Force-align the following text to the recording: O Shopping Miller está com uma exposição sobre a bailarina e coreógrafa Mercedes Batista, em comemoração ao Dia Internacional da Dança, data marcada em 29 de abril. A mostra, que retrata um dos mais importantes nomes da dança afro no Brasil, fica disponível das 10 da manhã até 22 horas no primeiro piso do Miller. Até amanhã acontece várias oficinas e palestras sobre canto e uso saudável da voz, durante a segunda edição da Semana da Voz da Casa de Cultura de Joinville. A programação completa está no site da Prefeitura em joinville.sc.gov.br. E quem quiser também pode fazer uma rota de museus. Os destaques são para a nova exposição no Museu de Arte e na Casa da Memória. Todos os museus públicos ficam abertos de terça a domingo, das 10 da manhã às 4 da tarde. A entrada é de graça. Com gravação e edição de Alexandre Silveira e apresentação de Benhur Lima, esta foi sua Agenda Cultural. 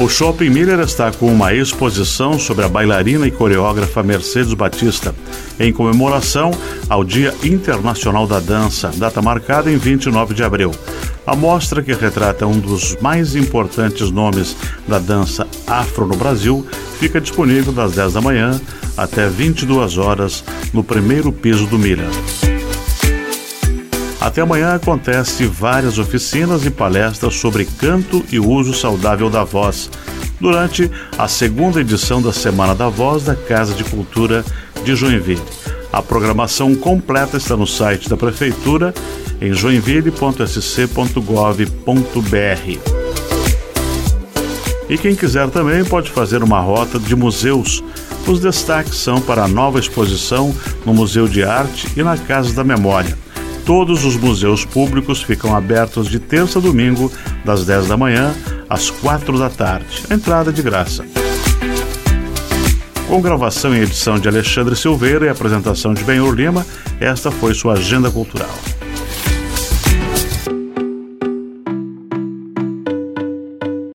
O 0.00 0.08
Shopping 0.08 0.50
Miller 0.50 0.80
está 0.80 1.12
com 1.12 1.32
uma 1.32 1.54
exposição 1.54 2.36
sobre 2.36 2.64
a 2.64 2.68
bailarina 2.68 3.28
e 3.28 3.30
coreógrafa 3.30 4.02
Mercedes 4.02 4.52
Batista, 4.52 5.14
em 5.58 5.72
comemoração 5.72 6.50
ao 6.90 7.04
Dia 7.04 7.32
Internacional 7.44 8.26
da 8.26 8.40
Dança, 8.40 8.90
data 8.96 9.22
marcada 9.22 9.70
em 9.70 9.76
29 9.76 10.34
de 10.34 10.42
abril. 10.42 10.72
A 11.24 11.36
mostra, 11.36 11.80
que 11.80 11.92
retrata 11.94 12.44
um 12.44 12.58
dos 12.58 12.96
mais 13.00 13.36
importantes 13.36 14.10
nomes 14.10 14.56
da 14.88 14.98
dança 14.98 15.46
afro 15.64 16.04
no 16.08 16.16
Brasil, 16.16 16.66
fica 16.98 17.20
disponível 17.20 17.72
das 17.72 17.92
10 17.92 18.14
da 18.14 18.20
manhã 18.20 18.60
até 18.96 19.28
22 19.28 19.96
horas 19.96 20.42
no 20.72 20.82
primeiro 20.82 21.30
piso 21.30 21.66
do 21.66 21.78
Miller. 21.78 22.08
Até 24.24 24.40
amanhã 24.40 24.74
acontece 24.74 25.44
várias 25.46 25.98
oficinas 25.98 26.64
e 26.64 26.70
palestras 26.70 27.34
sobre 27.38 27.66
canto 27.66 28.24
e 28.32 28.40
uso 28.40 28.72
saudável 28.72 29.28
da 29.28 29.44
voz, 29.44 29.90
durante 30.40 30.90
a 31.18 31.28
segunda 31.28 31.82
edição 31.82 32.22
da 32.22 32.32
Semana 32.32 32.74
da 32.74 32.88
Voz 32.88 33.24
da 33.24 33.34
Casa 33.34 33.74
de 33.74 33.84
Cultura 33.84 34.42
de 34.82 34.96
Joinville. 34.96 35.42
A 35.92 36.00
programação 36.00 36.74
completa 36.74 37.36
está 37.36 37.54
no 37.54 37.66
site 37.66 38.08
da 38.08 38.16
Prefeitura 38.16 38.94
em 39.42 39.52
joinville.sc.gov.br. 39.52 41.58
E 44.88 44.96
quem 44.96 45.14
quiser 45.14 45.50
também 45.50 45.84
pode 45.84 46.10
fazer 46.10 46.42
uma 46.42 46.60
rota 46.60 46.98
de 46.98 47.14
museus. 47.14 47.84
Os 48.26 48.40
destaques 48.40 48.94
são 48.96 49.20
para 49.20 49.44
a 49.44 49.48
nova 49.48 49.78
exposição 49.78 50.54
no 50.86 50.94
Museu 50.94 51.28
de 51.28 51.44
Arte 51.44 51.88
e 51.94 52.02
na 52.02 52.16
Casa 52.16 52.54
da 52.54 52.64
Memória. 52.64 53.18
Todos 53.64 54.04
os 54.04 54.14
museus 54.16 54.64
públicos 54.66 55.22
ficam 55.22 55.56
abertos 55.56 56.08
de 56.08 56.18
terça 56.18 56.58
a 56.58 56.62
domingo, 56.62 57.10
das 57.46 57.64
10 57.64 57.88
da 57.88 57.96
manhã 57.96 58.34
às 58.68 58.90
4 58.90 59.38
da 59.38 59.48
tarde. 59.48 60.02
A 60.10 60.14
entrada 60.14 60.50
é 60.50 60.52
de 60.52 60.60
graça. 60.62 61.02
Com 63.08 63.22
gravação 63.22 63.74
e 63.74 63.80
edição 63.80 64.18
de 64.18 64.28
Alexandre 64.28 64.76
Silveira 64.76 65.26
e 65.26 65.28
apresentação 65.30 65.94
de 65.94 66.04
Benhur 66.04 66.34
Lima, 66.34 66.66
esta 67.00 67.30
foi 67.30 67.54
sua 67.54 67.72
Agenda 67.74 68.10
Cultural. 68.10 68.73